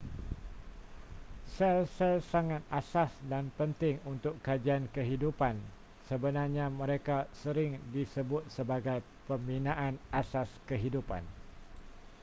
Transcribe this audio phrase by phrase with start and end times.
[1.55, 5.55] sel-sel sangat asas dan penting untuk kajian kehidupan
[6.09, 11.21] sebenarnya mereka sering disebut sebagai pembinaan asas kehidupan